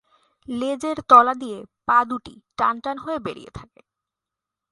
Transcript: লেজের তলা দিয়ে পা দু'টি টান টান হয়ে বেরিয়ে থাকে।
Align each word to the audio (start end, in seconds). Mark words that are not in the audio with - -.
লেজের 0.47 0.97
তলা 1.09 1.33
দিয়ে 1.33 1.59
পা 1.87 1.97
দু'টি 2.05 2.33
টান 2.57 2.75
টান 2.79 2.97
হয়ে 2.97 3.19
বেরিয়ে 3.19 3.51
থাকে। 3.53 3.81